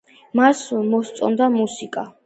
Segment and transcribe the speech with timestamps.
[0.39, 0.63] მას
[0.95, 2.13] მოსწონს მუსიკა